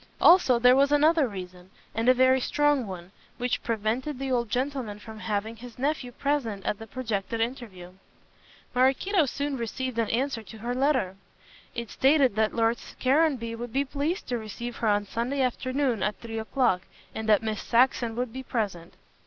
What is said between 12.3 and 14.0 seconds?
that Lord Caranby would be